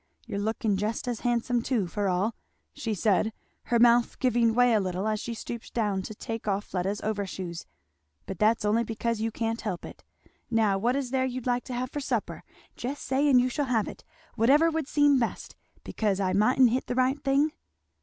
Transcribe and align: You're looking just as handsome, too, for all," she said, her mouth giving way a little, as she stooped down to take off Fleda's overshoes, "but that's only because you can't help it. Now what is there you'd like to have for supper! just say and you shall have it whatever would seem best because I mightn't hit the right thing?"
You're 0.25 0.39
looking 0.39 0.77
just 0.77 1.07
as 1.07 1.19
handsome, 1.19 1.61
too, 1.61 1.85
for 1.85 2.07
all," 2.09 2.33
she 2.73 2.95
said, 2.95 3.31
her 3.65 3.77
mouth 3.77 4.17
giving 4.17 4.55
way 4.55 4.73
a 4.73 4.79
little, 4.79 5.07
as 5.07 5.19
she 5.19 5.35
stooped 5.35 5.75
down 5.75 6.01
to 6.01 6.15
take 6.15 6.47
off 6.47 6.65
Fleda's 6.65 7.01
overshoes, 7.01 7.67
"but 8.25 8.39
that's 8.39 8.65
only 8.65 8.83
because 8.83 9.21
you 9.21 9.29
can't 9.29 9.61
help 9.61 9.85
it. 9.85 10.03
Now 10.49 10.79
what 10.79 10.95
is 10.95 11.11
there 11.11 11.25
you'd 11.27 11.45
like 11.45 11.65
to 11.65 11.75
have 11.75 11.91
for 11.91 11.99
supper! 11.99 12.41
just 12.75 13.03
say 13.03 13.29
and 13.29 13.39
you 13.39 13.47
shall 13.47 13.65
have 13.65 13.87
it 13.87 14.03
whatever 14.33 14.71
would 14.71 14.87
seem 14.87 15.19
best 15.19 15.55
because 15.83 16.19
I 16.19 16.33
mightn't 16.33 16.71
hit 16.71 16.87
the 16.87 16.95
right 16.95 17.21
thing?" 17.23 17.51